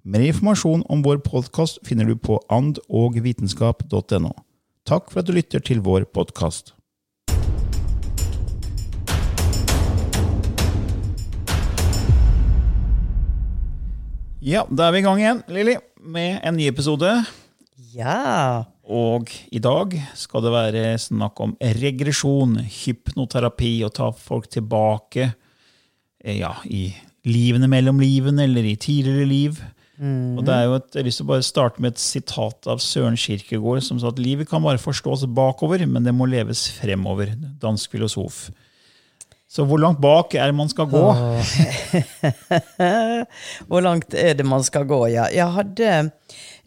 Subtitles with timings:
[0.00, 4.30] Mer informasjon om vår podkast finner du på andogvitenskap.no.
[4.88, 6.72] Takk for at du lytter til vår podkast.
[14.40, 17.10] Ja, da er vi i gang igjen, Lilly, med en ny episode.
[17.92, 18.64] Ja.
[18.88, 26.40] Og i dag skal det være snakk om regresjon, hypnoterapi, å ta folk tilbake eh,
[26.40, 26.88] ja, i
[27.28, 29.60] livene mellom livene eller i tidligere liv.
[30.00, 32.68] Og det er jo et, Jeg har lyst til å bare starte med et sitat
[32.72, 36.62] av Søren Kirkegård, som sa at livet kan bare forstås bakover, men det må leves
[36.78, 37.34] fremover.
[37.60, 38.46] Dansk filosof.
[39.50, 41.02] Så hvor langt bak er det man skal gå?
[43.68, 45.24] Hvor langt er det man skal gå, ja.
[45.34, 45.88] Jeg hadde,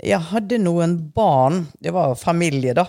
[0.04, 2.84] jeg hadde noen barn, det var familie, da.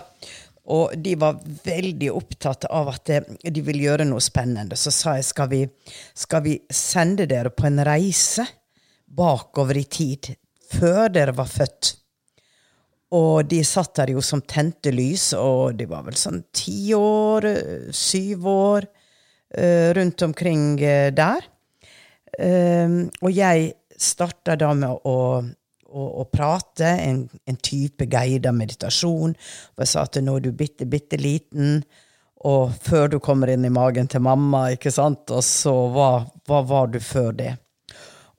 [0.75, 4.75] Og de var veldig opptatt av at de ville gjøre noe spennende.
[4.75, 5.63] Så sa jeg skal vi,
[6.11, 8.43] skal vi sende dere på en reise
[9.05, 10.33] bakover i tid,
[10.71, 11.95] før dere var født.
[13.15, 17.47] Og de satt der jo som tente lys, og de var vel sånn ti år,
[17.93, 18.87] syv år,
[19.55, 21.51] eh, rundt omkring eh, der.
[22.35, 29.35] Um, og jeg starta da med å, å, å prate, en, en type guida meditasjon.
[29.37, 31.79] Og jeg sa at nå er du bitte, bitte liten,
[32.45, 36.09] og før du kommer inn i magen til mamma, ikke sant, og så hva,
[36.45, 37.53] hva var du før det?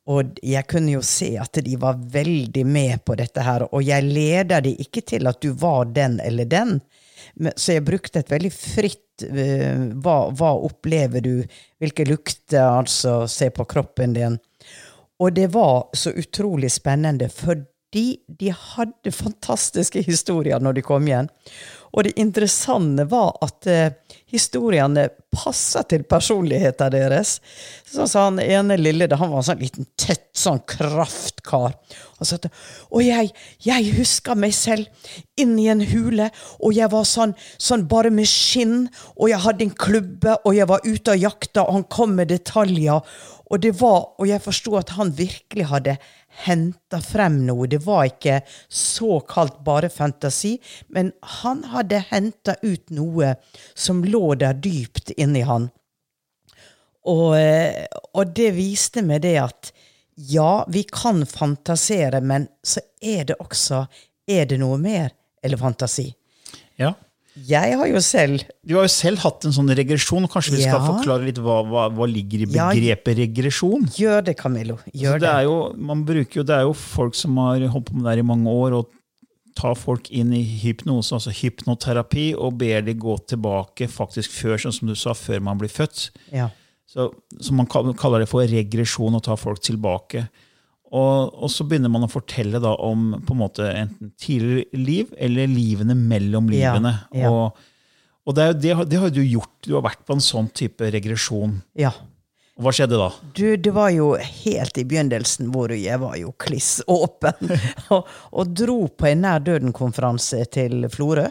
[0.07, 4.07] Og jeg kunne jo se at de var veldig med på dette her, og jeg
[4.07, 6.79] leda de ikke til at du var den eller den.
[7.57, 11.35] Så jeg brukte et veldig fritt uh, hva, hva, opplever du?
[11.83, 12.63] Hvilke lukter?
[12.63, 14.39] Altså, se på kroppen din.
[15.19, 21.33] Og det var så utrolig spennende, fordi de hadde fantastiske historier når de kom igjen.
[21.97, 23.95] Og det interessante var at eh,
[24.29, 27.39] historiene passa til personligheten deres.
[27.89, 31.77] Sånn sa han ene lille, han var en sånn liten, tett sånn kraftkar.
[32.21, 32.49] Så at,
[32.89, 33.33] og jeg,
[33.65, 36.29] jeg husker meg selv inni en hule,
[36.61, 38.87] og jeg var sånn, sånn bare med skinn,
[39.17, 42.33] og jeg hadde en klubbe, og jeg var ute og jakta, og han kom med
[42.33, 43.17] detaljer.
[43.47, 45.99] Og det var, og jeg forsto at han virkelig hadde
[46.45, 47.69] henta frem noe.
[47.71, 50.57] Det var ikke såkalt bare fantasi,
[50.93, 53.35] men han hadde henta ut noe
[53.75, 55.71] som lå der dypt inni han.
[57.07, 59.73] Og, eh, og, det viste meg det at
[60.17, 63.87] ja, vi kan fantasere, men så er det også
[64.27, 65.13] Er det noe mer
[65.45, 66.09] eller fantasi?
[66.81, 66.97] Ja.
[67.37, 70.25] Jeg har jo selv Du har jo selv hatt en sånn regresjon.
[70.33, 73.85] Kanskje vi skal forklare litt hva, hva, hva ligger i begrepet ja, regresjon?
[73.95, 74.79] Gjør det, Camillo.
[74.97, 75.31] Gjør det.
[75.31, 78.25] Er jo, man bruker det er jo folk som har holdt på med det her
[78.25, 78.91] i mange år, og
[79.57, 84.75] tar folk inn i hypnose, altså hypnoterapi, og ber de gå tilbake faktisk før, sånn
[84.77, 86.11] som du sa, før man blir født.
[86.35, 86.51] Ja.
[86.87, 87.11] Så,
[87.43, 90.27] så man kaller det for regresjon, å ta folk tilbake.
[90.87, 95.15] Og, og, så begynner man å fortelle da om på en måte enten tidligere liv
[95.19, 96.93] eller livene mellom livene.
[97.11, 97.33] Ja, ja.
[97.33, 97.73] Og,
[98.27, 99.57] og det, det, det, har du gjort.
[99.67, 101.59] Du har vært på en sånn type regresjon.
[101.79, 101.93] Ja.
[102.57, 103.11] Hva skjedde da?
[103.37, 107.53] Du, Det var jo helt i begynnelsen hvor jeg var jo kliss åpen.
[107.95, 111.29] og, og, dro på en nær døden-konferanse til Florø.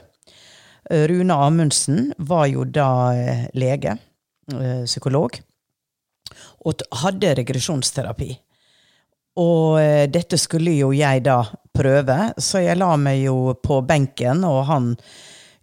[0.86, 3.96] Rune Amundsen var jo da eh, lege,
[4.54, 5.40] eh, psykolog,
[6.62, 8.28] og hadde regresjonsterapi.
[9.42, 11.40] Og eh, dette skulle jo jeg da
[11.76, 14.94] prøve, så jeg la meg jo på benken, og han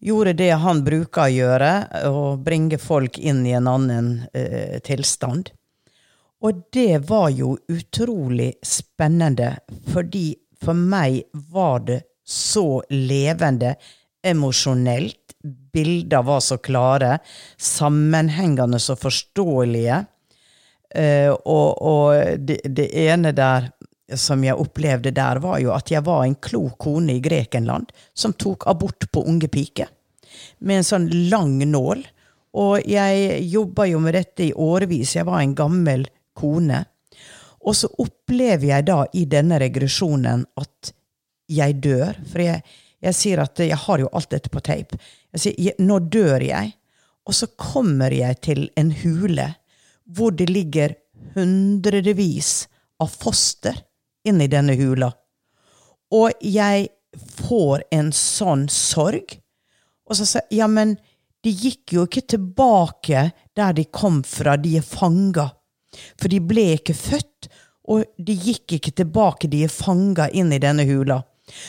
[0.02, 1.72] gjorde det han bruker å gjøre,
[2.10, 5.52] å bringe folk inn i en annen eh, tilstand.
[6.42, 9.54] Og det var jo utrolig spennende,
[9.92, 10.32] fordi
[10.62, 11.22] for meg
[11.52, 13.76] var det så levende,
[14.22, 15.18] emosjonelt.
[15.72, 17.16] Bilder var så klare,
[17.58, 20.04] sammenhengende så forståelige.
[20.94, 23.70] Eh, og, og det, det, ene der
[24.18, 28.34] som jeg opplevde der, var jo at jeg var en klok kone i Grekenland som
[28.34, 29.90] tok abort på unge piker.
[30.58, 32.02] Med en sånn lang nål.
[32.58, 35.16] Og jeg jobba jo med dette i årevis.
[35.16, 36.06] Jeg var en gammel
[36.36, 36.82] kone.
[37.62, 40.92] Og så opplever jeg da i denne regresjonen at
[41.52, 42.18] jeg dør.
[42.28, 42.62] For jeg,
[43.04, 44.98] jeg sier at jeg har jo alt dette på tape.
[45.32, 46.74] Jeg sier nå dør jeg.
[47.28, 49.52] Og så kommer jeg til en hule
[50.12, 50.96] hvor det ligger
[51.36, 52.66] hundrevis
[53.00, 53.78] av foster
[54.28, 55.10] inni denne hula.
[56.12, 56.88] Og jeg
[57.46, 59.38] får en sånn sorg.
[60.08, 60.96] Og så sier jeg ja, men
[61.42, 63.26] de gikk jo ikke tilbake
[63.56, 65.48] der de kom fra, de er fanga.
[66.20, 67.50] For de ble ikke født,
[67.90, 71.18] og de gikk ikke tilbake, de er fanga inn i denne hula.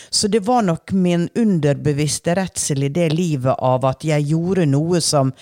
[0.10, 5.02] Så det var nok min underbevisste redsel i det livet av at jeg gjorde noe
[5.02, 5.34] som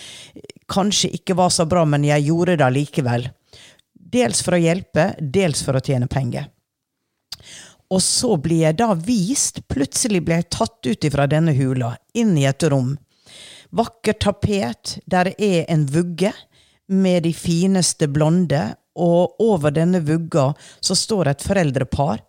[0.72, 3.28] kanskje ikke var så bra, men jeg gjorde det allikevel.
[3.94, 6.48] Dels for å hjelpe, dels for å tjene penger.
[7.92, 12.38] Og så blir jeg da vist, plutselig blir jeg tatt ut ifra denne hula, inn
[12.40, 12.96] i et rom.
[13.76, 16.32] Vakkert tapet, der er en vugge
[16.92, 18.62] med de fineste blonde,
[19.00, 20.52] og over denne vugga
[20.84, 22.20] så står et foreldrepar.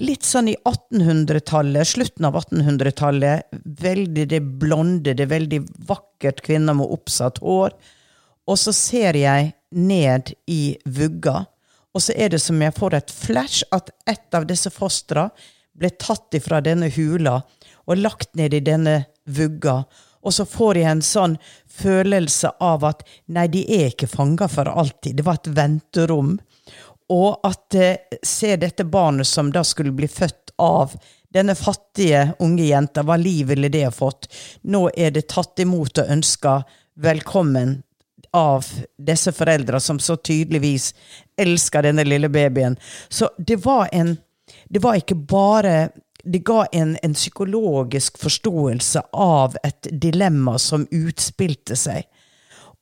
[0.00, 3.52] Litt sånn i 1800-tallet, slutten av 1800-tallet.
[3.82, 7.76] Veldig det blonde, det veldig vakkert kvinner med oppsatt hår.
[8.48, 11.42] Og så ser jeg ned i vugga,
[11.92, 15.28] og så er det som jeg får et flash at et av disse fostra
[15.76, 17.40] ble tatt ifra denne hula
[17.84, 19.82] og lagt ned i denne vugga.
[20.22, 21.36] Og så får jeg en sånn
[21.66, 23.02] følelse av at
[23.34, 25.18] nei, de er ikke fanga for alltid.
[25.18, 26.36] Det var et venterom.
[27.12, 30.94] Og at eh, se dette barnet som da skulle bli født av
[31.32, 34.28] denne fattige unge jenta, hva liv ville det ha fått?
[34.68, 36.60] Nå er det tatt imot og ønska
[37.02, 37.80] velkommen
[38.32, 38.66] av
[38.98, 40.94] disse foreldra som så tydeligvis
[41.36, 42.76] elsker denne lille babyen.
[43.08, 44.16] Så det var en
[44.68, 45.90] Det var ikke bare
[46.24, 52.04] det ga en, en, psykologisk forståelse av et dilemma som utspilte seg.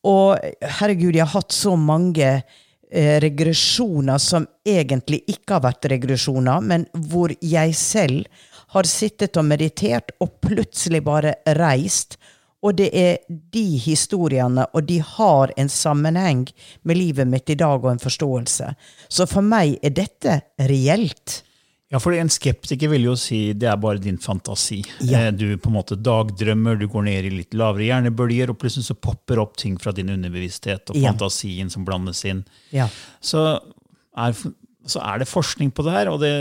[0.04, 0.36] Og
[0.80, 6.86] herregud, jeg har hatt så mange eh, regresjoner som egentlig ikke har vært regresjoner, men
[6.92, 8.28] hvor jeg selv
[8.74, 12.18] har sittet og meditert og plutselig bare reist.
[12.62, 13.18] Og det er
[13.54, 16.42] de historiene, og de har en sammenheng
[16.84, 18.74] med livet mitt i dag og en forståelse.
[19.08, 21.42] Så for meg er dette reelt.
[21.90, 24.84] Ja, for En skeptiker vil jo si det er bare din fantasi.
[25.02, 25.24] Ja.
[25.26, 28.86] Eh, du på en måte dagdrømmer, du går ned i litt lavere hjernebølger, og plutselig
[28.92, 31.10] så popper opp ting fra din underbevissthet og Ja.
[31.10, 32.44] fantasien som blandes inn.
[32.70, 32.86] Ja.
[33.20, 33.42] Så
[34.16, 34.36] er,
[34.86, 36.08] så er det forskning på det her.
[36.12, 36.34] og det,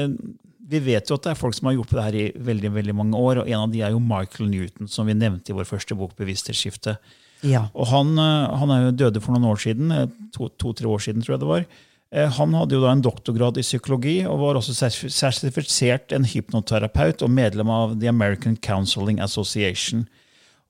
[0.69, 2.95] Vi vet jo at det er folk som har gjort det her i veldig veldig
[2.95, 3.41] mange år.
[3.41, 6.13] og En av de er jo Michael Newton, som vi nevnte i vår første bok,
[6.15, 6.97] 'Bevissthetsskifte'.
[7.41, 7.69] Ja.
[7.73, 10.99] Og han, eh, han er jo døde for noen år siden, eh, to-tre to, år
[10.99, 11.65] siden, tror jeg det var.
[12.11, 17.21] Eh, Han hadde jo da en doktorgrad i psykologi og var også sertifisert en hypnoterapeut
[17.21, 20.07] og medlem av The American Counseling Association.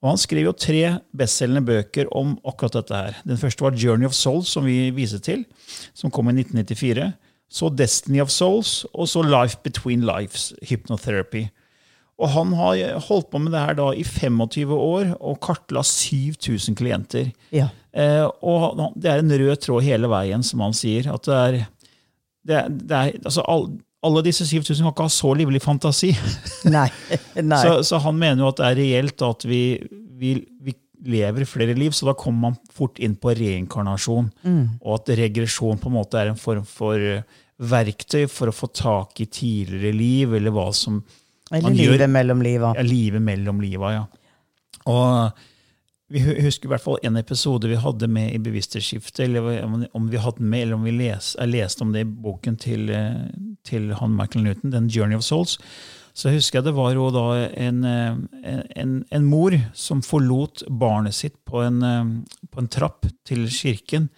[0.02, 2.94] Og Han skrev jo tre bestselgende bøker om akkurat dette.
[2.94, 3.16] her.
[3.26, 5.44] Den første var Journey of Souls, som vi viser til,
[5.94, 7.12] som kom i 1994.
[7.50, 11.48] Så Destiny of Souls, og så Life Between Lives, Hypnotherapy.
[12.20, 16.76] Og han har holdt på med det her da i 25 år og kartla 7000
[16.78, 17.30] klienter.
[17.54, 17.70] Ja.
[17.96, 21.08] Eh, og det er en rød tråd hele veien, som han sier.
[21.10, 21.56] at det er,
[22.46, 26.14] det er, det er altså all, Alle disse 7000 kan ikke ha så livlig fantasi.
[26.72, 26.86] Nei.
[27.52, 27.58] Nei.
[27.60, 29.64] Så, så han mener jo at det er reelt at vi,
[30.20, 30.72] vi, vi
[31.04, 34.30] lever flere liv, så da kommer man fort inn på reinkarnasjon.
[34.82, 37.22] Og at regresjon på en måte er en form for eh,
[37.60, 41.02] verktøy for å få tak i tidligere liv, eller hva som
[41.52, 42.74] Eller man gjør- livet mellom liva.
[42.76, 44.04] ja, livet mellom liva, ja.
[44.86, 45.32] Og
[46.10, 50.08] vi husker i hvert fall en episode vi hadde med i Bevissthetsskiftet, eller om- om
[50.10, 53.28] vi hadde med, eller om vi les, leste om det i boken til, eh,
[53.64, 55.58] til han Michael Newton, den Journey of Souls.
[56.14, 61.14] Så husker jeg det var jo da en, eh, en, en mor som forlot barnet
[61.14, 62.10] sitt på en, eh,
[62.50, 64.08] på en trapp til kirken,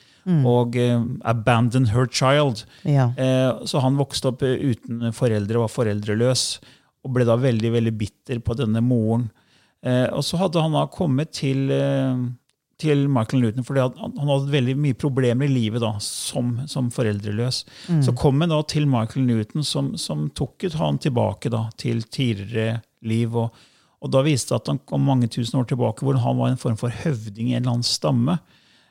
[0.47, 2.61] og uh, abandoned her child.
[2.87, 3.09] Ja.
[3.19, 6.61] Uh, Så han vokste opp eh, uten foreldre, var foreldreløs,
[7.03, 9.33] og ble da veldig veldig bitter på denne moren.
[9.83, 12.15] Uh, Og så hadde han da kommet til, eh,
[12.83, 16.91] til Michael Newton, fordi han han hadde veldig mye problemer i livet da, som, som
[16.93, 17.63] foreldreløs.
[18.05, 22.81] Så kom han da til Michael Newton, som, som tok han tilbake da, til tidligere
[23.07, 23.37] liv.
[23.39, 23.55] Og,
[24.03, 26.59] Og da viste det at han kom mange tusen år tilbake, hvor han var en
[26.59, 28.35] form for høvding i en eller annen stamme,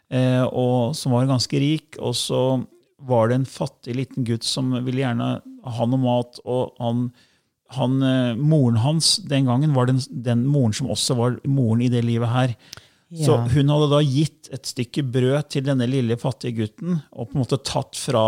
[0.07, 1.97] eh, og som var ganske rik.
[1.99, 2.63] Og så
[3.03, 7.09] var det en fattig liten gutt som ville gjerne ha noe mat, og han,
[7.75, 11.91] han eh, moren hans den gangen var den, den moren som også var moren i
[11.91, 12.55] det livet her.
[13.11, 17.35] Så hun hadde da gitt et stykke brød til denne lille fattige gutten, og på
[17.35, 18.23] en måte tatt fra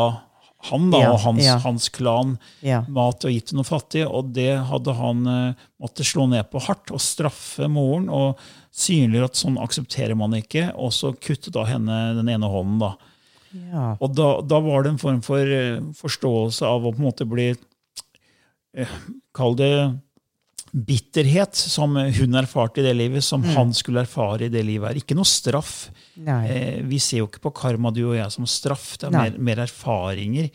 [0.69, 1.57] han da, Ja, og hans, ja.
[1.59, 2.81] hans klan Ja.
[2.87, 6.61] mat og gitt til noen fattige, og det hadde han uh, måttet slå ned på
[6.63, 8.39] hardt og straffe moren og
[8.71, 12.79] synliggjøre at sånn aksepterer man ikke, og så kutte da henne den ene hånden.
[12.79, 12.93] da.
[13.53, 13.89] Ja.
[13.99, 17.27] Og da, da var det en form for uh, forståelse av å på en måte
[17.27, 17.51] bli
[18.79, 18.95] uh,
[19.35, 19.73] Kall det
[20.73, 24.99] bitterhet, som hun erfarte i det livet, som han skulle erfare i det livet her.
[25.03, 25.91] Ikke noe straff.
[26.17, 28.95] Eh, vi ser jo ikke på karma, du og jeg, som straff.
[28.97, 30.49] Det er mer, mer erfaringer.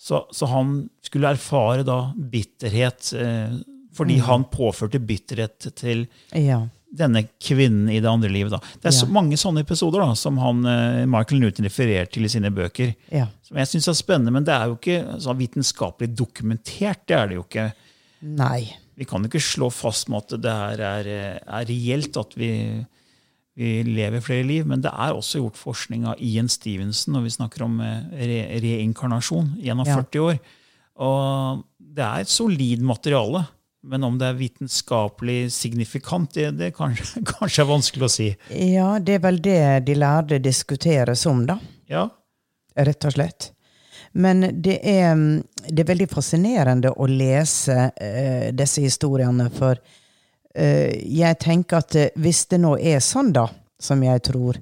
[0.00, 3.58] Så, så han skulle erfare da bitterhet, eh,
[3.92, 4.24] fordi Mm.
[4.30, 6.62] han påførte bitterhet til Ja.
[6.96, 8.50] denne kvinnen i det andre livet.
[8.50, 8.58] Da.
[8.80, 12.28] Det er så mange sånne episoder da, som han, eh, Michael Newton refererer til i
[12.28, 12.94] sine bøker.
[13.12, 13.26] Ja.
[13.42, 17.04] Som jeg syns er spennende, men det er jo ikke sånn vitenskapelig dokumentert.
[17.06, 17.72] Det er det jo ikke.
[18.22, 18.72] Nei.
[18.98, 22.50] Vi kan ikke slå fast med at det her er, eh, er reelt at vi,
[23.56, 27.32] vi lever flere liv, men det er også gjort forskning av Ian Stevenson når vi
[27.36, 29.96] snakker om eh, re, reinkarnasjon gjennom Ja.
[30.02, 30.40] 40 år.
[31.00, 33.46] Og det er et solid materiale,
[33.82, 38.28] men om det er vitenskapelig signifikant, det, det kanskje, kanskje er vanskelig å si.
[38.74, 41.56] Ja, det er vel det de lærde diskuteres om, da.
[41.90, 42.08] Ja,
[42.80, 43.48] Rett og slett.
[44.12, 50.90] Men det er, mm, det er veldig fascinerende å lese uh, disse historiene, for uh,
[50.90, 53.46] jeg tenker at eh, hvis det nå er sånn, da,
[53.80, 54.58] som jeg tror,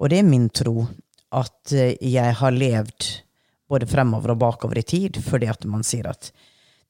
[0.00, 0.86] og det er min tro,
[1.30, 3.04] at jeg har levd
[3.70, 6.32] både fremover og bakover i tid, fordi at man sier at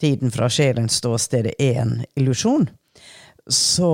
[0.00, 2.64] tiden fra sjelens ståsted er en illusjon,
[3.44, 3.90] så,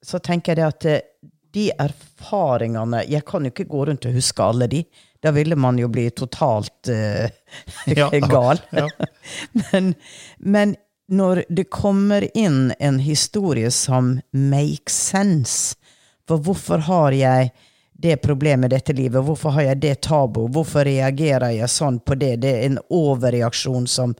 [0.00, 4.44] så tenker jeg det at de erfaringene Jeg kan jo ikke gå rundt og huske
[4.44, 4.84] alle de.
[5.20, 8.60] Da ville man jo bli totalt uh, gal.
[8.70, 8.88] ja.
[9.72, 9.94] Men,
[10.38, 10.76] men
[11.10, 15.76] når det kommer inn en historie som makes sense
[16.28, 17.50] For hvorfor har jeg
[18.00, 19.24] det problemet i dette livet?
[19.24, 20.46] Hvorfor har jeg det tabu?
[20.48, 22.36] Hvorfor reagerer jeg sånn på det?
[22.44, 24.14] Det er en overreaksjon som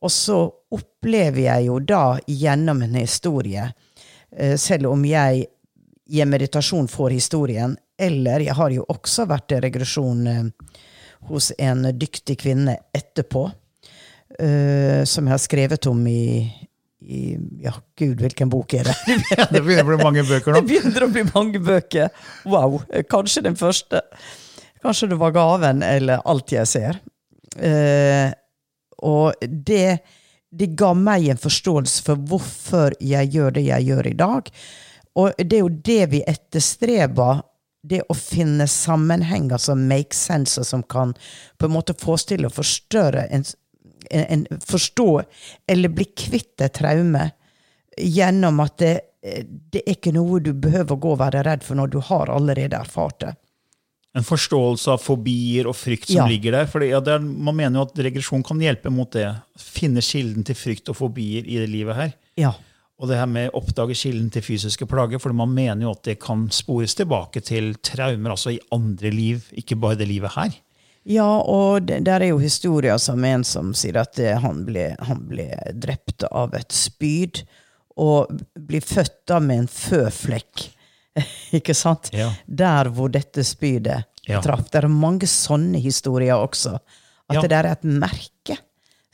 [0.00, 0.38] Og så
[0.74, 3.68] opplever jeg jo da gjennom en historie,
[4.36, 5.46] eh, selv om jeg
[6.06, 10.44] i en meditasjon får historien, eller jeg har jo også vært i regresjon eh,
[11.30, 16.44] hos en dyktig kvinne etterpå, uh, som jeg har skrevet om i,
[17.00, 17.22] i
[17.64, 19.16] Ja, gud, hvilken bok er det?
[19.54, 20.60] Det begynner å bli mange bøker nå.
[20.64, 22.12] Det begynner å bli mange bøker.
[22.44, 22.82] Wow.
[23.08, 24.02] Kanskje den første.
[24.84, 27.00] Kanskje det var gaven eller alt jeg ser.
[27.56, 28.28] Eh,
[29.04, 30.00] og det,
[30.52, 34.50] det ga meg en forståelse for hvorfor jeg gjør det jeg gjør i dag.
[35.20, 37.42] Og det er jo det vi etterstreber.
[37.84, 41.12] Det å finne sammenhenger som make sense, og som kan
[41.60, 43.44] på en måte få til å forstørre en,
[44.10, 45.08] en, en Forstå
[45.68, 47.26] eller bli kvitt et traume
[48.00, 48.94] gjennom at det,
[49.70, 52.32] det er ikke noe du behøver å gå og være redd for når du har
[52.32, 53.34] allerede erfart det.
[54.14, 56.26] En forståelse av fobier og frykt som Ja.
[56.30, 56.66] ligger der.
[56.70, 59.26] Fordi, ja, det er, man mener jo at regresjon kan hjelpe mot det.
[59.58, 62.12] Finne kilden til frykt og fobier i det livet her.
[62.38, 62.52] Ja.
[63.04, 66.06] Og det her med å oppdage kilden til fysiske plager, for man mener jo at
[66.08, 70.54] det kan spores tilbake til traumer altså i andre liv, ikke bare det livet her.
[71.04, 75.20] Ja, og det, der er jo historier som en som sier at han ble, han
[75.28, 77.42] ble drept av et spyd,
[78.00, 80.64] og blir født da med en føflekk.
[81.60, 82.08] Ikke sant?
[82.16, 82.30] Ja.
[82.48, 84.40] Der hvor dette spydet Ja.
[84.40, 84.70] traff.
[84.72, 86.78] Det er mange sånne historier også.
[87.28, 87.40] At Ja.
[87.44, 88.56] det der er et merke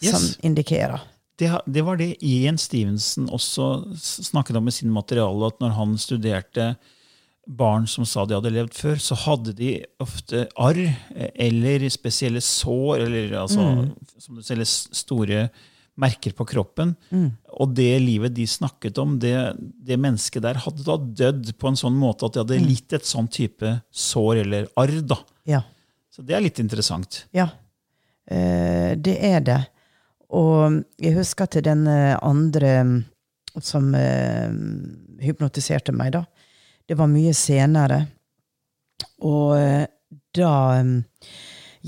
[0.00, 0.38] som Yes.
[0.46, 1.00] indikerer.
[1.40, 5.94] Det, det var det Ian Stevenson også snakket om i sin materiale, at når han
[6.00, 6.74] studerte
[7.50, 12.42] barn som sa de hadde levd før, så hadde de ofte arr eh, eller spesielle
[12.44, 13.66] sår, eller altså,
[14.20, 15.48] som du ser, store
[16.00, 16.94] merker på kroppen.
[17.60, 21.80] Og det livet de snakket om, det, det mennesket der hadde da dødd på en
[21.80, 25.00] sånn måte at de hadde litt et sånn type sår eller arr.
[25.02, 25.18] da.
[25.48, 25.64] Ja.
[26.10, 27.24] Så det er litt interessant.
[27.36, 27.48] Ja,
[28.30, 29.60] eh, det er det.
[30.36, 32.98] Og jeg husker til den eh, andre mm,
[33.58, 34.50] som eh,
[35.24, 36.24] hypnotiserte meg, da.
[36.86, 38.04] Det var mye senere.
[39.26, 39.86] Og eh,
[40.36, 40.52] da
[40.86, 40.94] mm,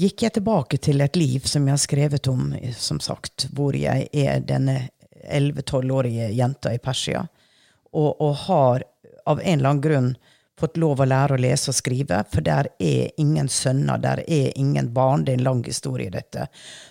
[0.03, 4.09] gikk jeg tilbake til et liv som jeg har skrevet om, som sagt, hvor jeg
[4.11, 4.89] er denne
[5.23, 7.23] 11-12-årige jenta i Persia,
[7.93, 8.87] og, og har
[9.29, 10.09] av en eller annen grunn
[10.61, 14.51] fått lov å lære å lese og skrive, for der er ingen sønner, der er
[14.59, 15.25] ingen barn.
[15.25, 16.49] Det er en lang historie, dette.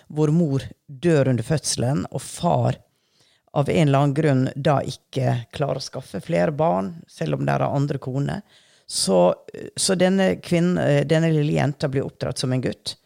[0.08, 2.80] Hvor mor dør under fødselen, og far
[3.52, 7.54] av en eller annen grunn da ikke klarer å skaffe flere barn, selv om det
[7.54, 8.42] er andre koner.
[8.88, 9.34] Så,
[9.76, 12.96] så denne, kvinnen, eh, denne lille jenta blir oppdratt som en gutt.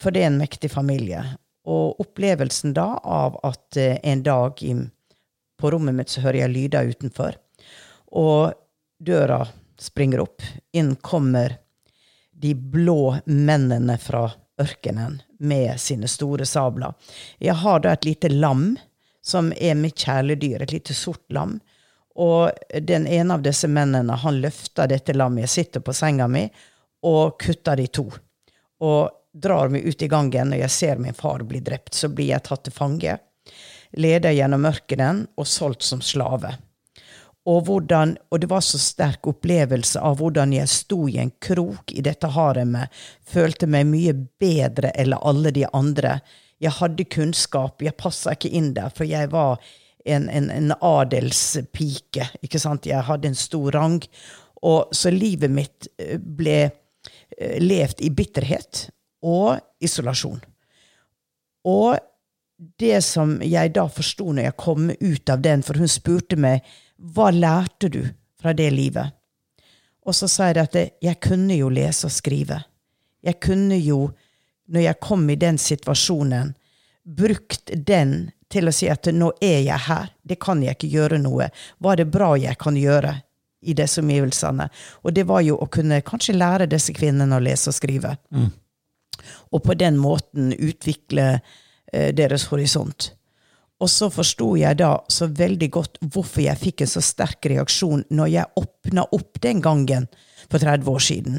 [0.00, 1.22] For det er en mektig familie.
[1.70, 4.62] Og opplevelsen da av at eh, en dag
[5.60, 7.36] på rommet mitt så hører jeg lyder utenfor,
[8.16, 8.54] og
[8.98, 9.44] døra
[9.80, 10.42] springer opp.
[10.72, 11.56] Inn kommer
[12.32, 16.92] de blå mennene fra ørkenen med sine store sabler.
[17.38, 18.74] Jeg har da et lite lam
[19.22, 21.58] som er mitt kjæledyr, et lite sort lam.
[22.20, 26.46] Og den ene av disse mennene han løfter dette lammet, jeg sitter på senga mi,
[27.06, 28.06] og kutter det i to.
[28.84, 31.94] Og drar meg ut i gangen når jeg ser min far bli drept.
[31.94, 33.16] Så blir jeg tatt til fange,
[33.96, 36.52] leder gjennom ørkenen og solgt som slave.
[37.50, 41.90] Og, hvordan, og det var så sterk opplevelse av hvordan jeg sto i en krok
[41.90, 42.92] i dette haremet,
[43.26, 46.18] følte meg mye bedre enn alle de andre.
[46.62, 49.58] Jeg hadde kunnskap, jeg passa ikke inn der, for jeg var
[50.04, 52.28] en, en, en, adelspike.
[52.44, 52.86] ikke sant?
[52.86, 53.98] Jeg hadde en stor rang.
[54.62, 58.86] Og så livet mitt eh, ble eh, levd i bitterhet
[59.24, 60.40] og isolasjon.
[61.68, 61.96] Og
[62.80, 66.64] det som jeg da forsto når jeg kom ut av den, for hun spurte meg
[67.00, 68.02] hva lærte du
[68.40, 69.16] fra det livet?
[70.06, 72.60] Og så sa jeg at jeg kunne jo lese og skrive.
[73.24, 74.10] Jeg kunne jo,
[74.72, 76.54] når jeg kom i den situasjonen,
[77.04, 81.20] brukt den til å si at nå er jeg her, det kan jeg ikke gjøre
[81.22, 81.50] noe.
[81.78, 83.12] Hva er det bra jeg kan gjøre
[83.60, 84.66] i disse omgivelsene?
[85.04, 88.16] Og det var jo å kunne kanskje lære disse kvinnene å lese og skrive.
[88.34, 88.50] Mm
[89.50, 91.40] og på den måten utvikle
[91.92, 93.12] eh, deres horisont.
[93.80, 98.04] Og så forsto jeg da så veldig godt hvorfor jeg fikk en så sterk reaksjon
[98.12, 100.08] når jeg åpna opp den gangen
[100.50, 101.38] for 30 år siden,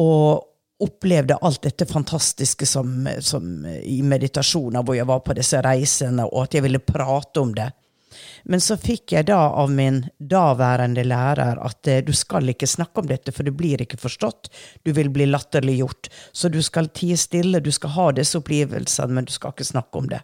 [0.00, 0.46] og
[0.80, 6.46] opplevde alt dette fantastiske som, som i meditasjoner, hvor jeg var på disse reisene, og
[6.46, 7.68] at jeg ville prate om det.
[8.44, 13.02] Men så fikk jeg da av min daværende lærer at eh, du skal ikke snakke
[13.02, 14.50] om dette, for du blir ikke forstått.
[14.86, 16.10] Du vil bli latterliggjort.
[16.32, 20.00] Så du skal tie stille, du skal ha disse opplevelsene, men du skal ikke snakke
[20.00, 20.22] om det.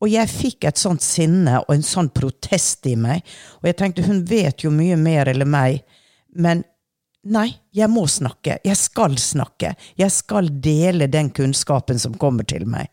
[0.00, 3.20] Og jeg fikk et sånt sinne og en sånn protest i meg.
[3.60, 5.82] Og jeg tenkte hun vet jo mye mer eller meg,
[6.32, 6.64] men
[7.28, 8.58] nei, jeg må snakke.
[8.64, 9.74] Jeg skal snakke.
[10.00, 12.88] Jeg skal dele den kunnskapen som kommer til meg.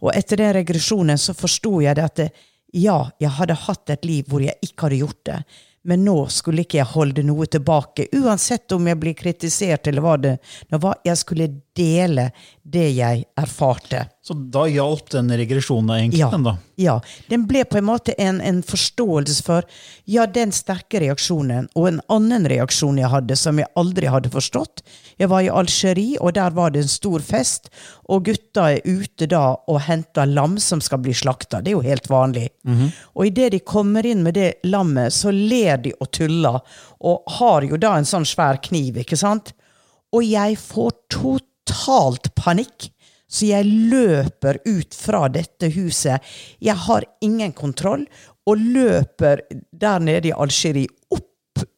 [0.00, 2.28] Og etter den regresjonen så forsto jeg det at det,
[2.76, 5.38] ja, jeg hadde hatt et liv hvor jeg ikke hadde gjort det,
[5.86, 10.16] men nå skulle ikke jeg holde noe tilbake, uansett om jeg blir kritisert eller hva
[10.18, 10.36] det
[10.82, 10.98] var.
[11.06, 11.46] Jeg skulle
[11.76, 12.30] dele
[12.66, 14.06] det jeg erfarte.
[14.26, 16.20] Så da hjalp den regresjonen egentlig?
[16.24, 16.56] Ja, den da?
[16.80, 16.96] ja.
[17.30, 19.68] Den ble på en måte en, en, forståelse for
[20.10, 21.70] ja, den sterke reaksjonen.
[21.78, 24.82] Og en annen reaksjon jeg hadde, som jeg aldri hadde forstått.
[25.16, 27.70] Jeg var i Algerie, og der var det en stor fest.
[28.12, 31.62] Og gutta er ute da og henter lam som skal bli slakta.
[31.62, 32.48] Det er jo helt vanlig.
[32.64, 32.90] Mm -hmm.
[33.14, 36.60] Og idet de kommer inn med det lammet, så ler de og tuller.
[37.00, 39.52] Og har jo da en sånn svær kniv, ikke sant?
[40.12, 42.90] Og jeg får totalt panikk.
[43.28, 46.20] Så jeg løper ut fra dette huset.
[46.60, 48.06] Jeg har ingen kontroll,
[48.46, 49.40] og løper
[49.72, 51.24] der nede i Algerie opp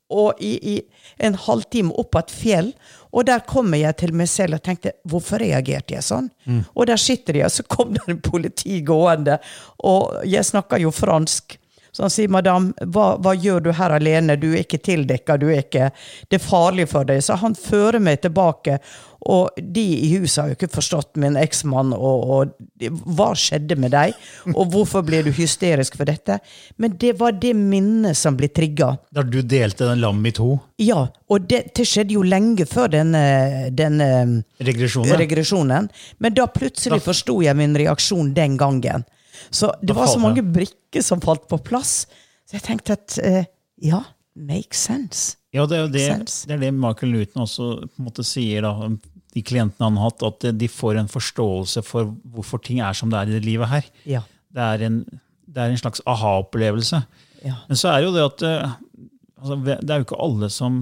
[0.09, 0.77] og i, i
[1.25, 2.73] en halvtime opp et fjell.
[3.13, 6.29] Og der kommer jeg til meg selv og tenkte hvorfor reagerte jeg sånn?
[6.45, 6.61] Mm.
[6.75, 9.39] Og der sitter jeg, og så kom det en politi gående,
[9.87, 11.59] og jeg snakker jo fransk.
[11.99, 14.37] Så han sier, 'Madam, hva, hva, gjør du her alene?
[14.39, 15.89] Du er ikke tildekka, du er ikke
[16.31, 18.79] Det er farlig for deg.' Så han fører meg tilbake,
[19.27, 23.91] og de i huset har jo ikke forstått min eksmann, og, og, hva skjedde med
[23.93, 24.15] deg?
[24.55, 26.39] Og hvorfor ble du hysterisk for dette?
[26.79, 28.93] Men det var det minnet som ble trigga.
[29.15, 30.53] Da du delte den lam i to?
[30.83, 33.25] Ja, og det, det skjedde jo lenge før denne,
[33.75, 34.09] denne
[34.63, 35.19] regresjonen.
[35.19, 35.91] regresjonen.
[36.23, 39.07] Men da plutselig forsto jeg min reaksjon den gangen.
[39.51, 42.05] Så det var så mange brikker som falt på plass.
[42.47, 43.43] Så jeg tenkte at uh,
[43.83, 44.05] ja,
[44.39, 45.38] make sense.
[45.55, 48.67] Ja, det er jo det, det, er det Michael Newton også på en måte sier,
[48.67, 48.91] da,
[49.33, 53.13] de klientene han har hatt, at de får en forståelse for hvorfor ting er som
[53.13, 53.89] det er i det livet her.
[54.09, 54.23] Ja.
[54.53, 55.01] Det, er en,
[55.47, 57.01] det, er en, slags aha-opplevelse.
[57.47, 57.57] Ja.
[57.71, 58.77] Men så er jo det at eh,
[59.41, 60.81] altså, det er jo ikke alle som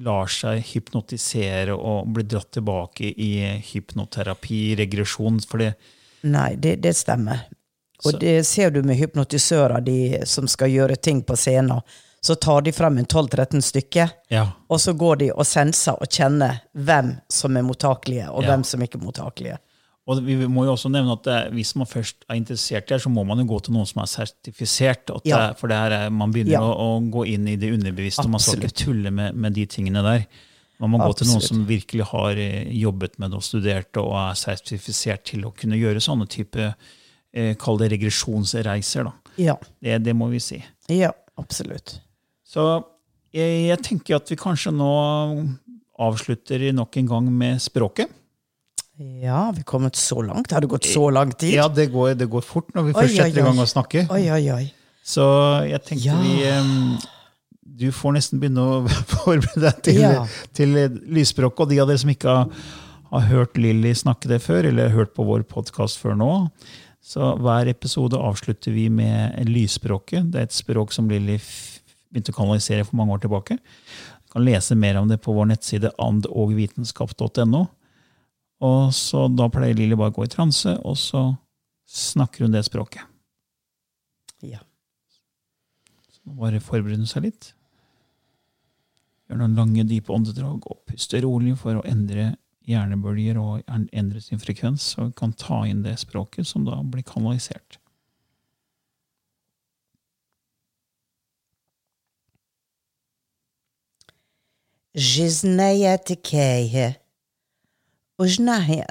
[0.00, 3.32] lar seg hypnotisere og blir dratt tilbake i
[3.72, 5.40] hypnoterapi, regresjon.
[5.44, 5.74] for det
[6.22, 7.48] Nei, det, det stemmer.
[8.04, 11.80] Og det ser du med hypnotisører de som skal gjøre ting på scenen.
[12.20, 14.44] Så tar de frem en 12-13 stykker, ja.
[14.68, 18.50] og så går de og senser og kjenner hvem som er mottakelige, og ja.
[18.52, 19.56] hvem som ikke er mottakelige.
[20.10, 23.12] Og vi må jo også nevne at Hvis man først er interessert i det, så
[23.12, 25.12] må man jo gå til noen som er sertifisert.
[25.28, 25.50] Ja.
[25.50, 28.64] Det, for det er, man begynner å, å, gå inn i det underbevisste, man skal
[28.64, 30.26] ikke tulle med, med, de tingene der.
[30.80, 31.12] Man må Absolutt.
[31.12, 35.26] gå til noen som virkelig har eh, jobbet med det og studert og er sertifisert
[35.28, 39.34] til å kunne gjøre sånne type eh, Kall det regresjonsreiser, da.
[39.36, 39.58] Ja.
[39.78, 40.62] Det, det må vi si.
[40.88, 41.98] Ja, absolutt.
[42.50, 42.64] Så
[43.34, 44.90] jeg, jeg tenker at vi kanskje nå
[46.00, 48.10] avslutter nok en gang med språket.
[49.00, 50.50] Ja, vi er kommet så langt.
[50.52, 51.54] Har det gått så lang tid?
[51.56, 54.04] Ja, det går, det går fort når vi først setter i gang å snakke.
[54.12, 54.66] Oi, oi, oi.
[55.06, 55.24] Så
[55.68, 56.18] jeg tenker Ja.
[56.20, 56.98] vi um,
[57.80, 58.74] Du får nesten begynne å
[59.14, 60.26] forberede deg til, Ja.
[60.52, 60.74] til
[61.08, 61.64] lysspråket.
[61.64, 62.50] Og de av dere som ikke har,
[63.14, 66.32] har hørt Lilly snakke det før, eller hørt på vår podkast før nå,
[67.00, 70.28] så hver episode avslutter vi med lysspråket.
[70.34, 71.38] Det er et språk som Lilly
[72.10, 73.58] begynte å kanalisere for mange år tilbake.
[74.26, 77.62] Du kan lese mer om det på vår nettside andogvitenskap.no.
[78.60, 81.30] Og så Da pleier Lilly bare å gå i transe, og så
[81.90, 83.02] snakker hun det språket.
[84.44, 84.60] Ja.
[86.12, 87.52] Så bare forberede seg litt.
[89.30, 92.34] Gjør noen lange, dype åndedrag og puste rolig for å endre
[92.68, 97.78] hjernebølger og endre sin frekvens, vi kan ta inn det språket som da blir kanalisert.
[104.94, 106.96] Jiznaya tekehe.
[108.18, 108.84] Ujnahe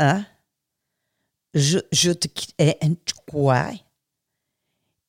[1.92, 3.84] Jutek en tkwai.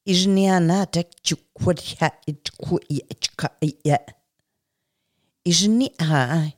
[0.04, 3.50] Ijniana tek tkwatha itkwa itka
[3.84, 3.98] ya.
[5.44, 6.50] Ijni ha.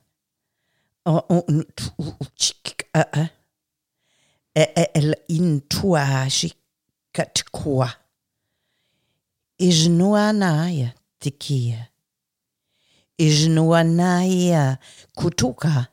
[13.26, 14.78] Ijnuanaya.
[15.14, 15.86] Kutuka.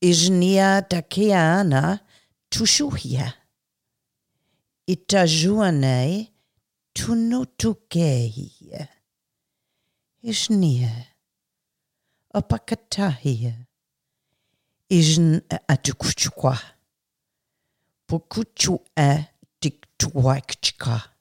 [0.00, 2.00] Ijnia takeana
[2.48, 3.34] tushuhia.
[4.86, 6.32] Itajuane
[6.92, 8.88] tunutukehia.
[10.22, 11.06] Ijnia
[12.34, 13.54] apakatahia.
[14.88, 16.58] Ijn atukuchukwa.
[18.06, 18.80] Pukuchu
[19.60, 21.14] tiktuakchka.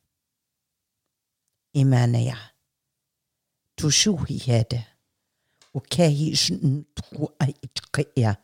[5.77, 8.35] Ukehi jn tuaitkaya.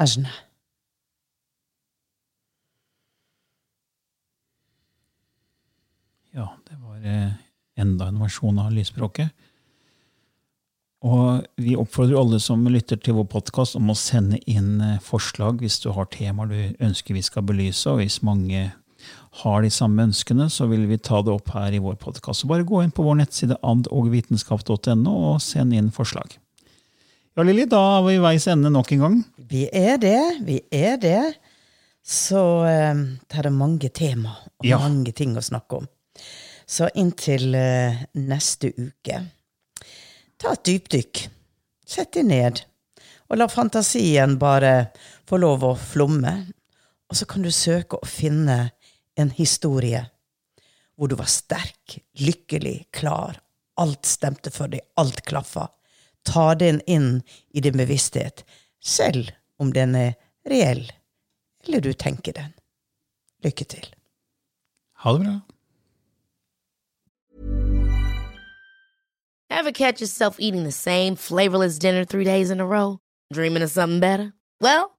[0.00, 0.32] Ajna.
[6.34, 7.32] Ja, det var eh,
[7.78, 9.30] enda en versjon av lysspråket.
[11.00, 15.62] Og vi oppfordrer alle som lytter til vår podkast, om å sende inn eh, forslag
[15.62, 17.86] hvis du har temaer du ønsker vi skal belyse.
[17.90, 18.68] Og hvis mange
[19.42, 22.46] har de samme ønskene, så vil vi ta det opp her i vår podkast.
[22.50, 26.36] Bare gå inn på vår nettside andogvitenskap.no og send inn forslag.
[27.38, 29.18] Ja, Lilly, da er vi i veis ende nok en gang.
[29.50, 31.20] Vi er det, vi er det.
[32.02, 34.78] Så um, det er mange tema og Ja.
[34.82, 35.86] mange ting å snakke om.
[36.70, 39.16] Så inntil eh, neste uke,
[40.38, 41.24] ta et dypdykk.
[41.90, 42.60] Sett deg ned,
[43.28, 44.92] og la fantasien bare
[45.26, 46.34] få lov å flomme.
[47.10, 48.70] Og så kan du søke å finne
[49.20, 50.06] en historie
[50.96, 53.38] hvor du var sterk, lykkelig, klar.
[53.80, 55.70] Alt stemte for deg, alt klaffa.
[56.28, 57.22] Ta den inn
[57.56, 58.44] i din bevissthet,
[58.84, 60.12] selv om den er
[60.44, 60.84] reell,
[61.64, 62.52] eller du tenker den.
[63.44, 63.86] Lykke til.
[65.00, 65.38] Ha det bra.
[69.50, 72.98] Ever catch yourself eating the same flavorless dinner three days in a row?
[73.32, 74.32] Dreaming of something better?
[74.60, 74.98] Well,